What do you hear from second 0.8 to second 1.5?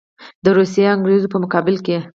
او انګرېز په